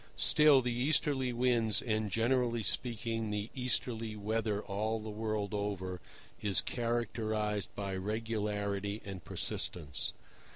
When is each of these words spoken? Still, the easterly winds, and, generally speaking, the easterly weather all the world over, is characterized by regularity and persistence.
Still, 0.15 0.63
the 0.63 0.73
easterly 0.73 1.31
winds, 1.31 1.79
and, 1.79 2.09
generally 2.09 2.63
speaking, 2.63 3.29
the 3.29 3.51
easterly 3.53 4.15
weather 4.15 4.63
all 4.63 4.99
the 4.99 5.11
world 5.11 5.53
over, 5.53 6.01
is 6.41 6.59
characterized 6.59 7.69
by 7.75 7.95
regularity 7.95 8.99
and 9.05 9.23
persistence. 9.23 10.13